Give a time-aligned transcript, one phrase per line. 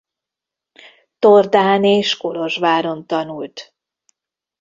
[1.19, 3.73] Tordán és Kolozsváron tanult.